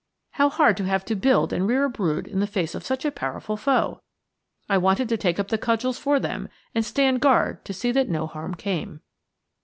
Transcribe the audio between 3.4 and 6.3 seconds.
foe! I wanted to take up the cudgels for